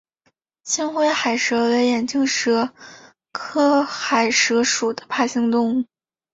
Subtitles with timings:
[0.63, 2.73] 青灰海蛇为眼镜蛇
[3.31, 5.85] 科海蛇属的爬行动物。